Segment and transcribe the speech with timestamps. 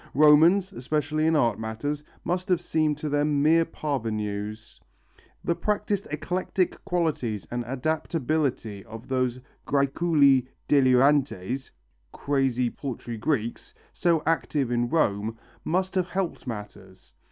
[0.15, 4.79] Romans, especially in art matters, must have seemed to them mere parvenus.
[5.43, 11.69] The practised eclectic qualities and adaptability of those græculi delirantes
[12.11, 17.13] (crazy paltry Greeks), so active in Rome, must have helped matters.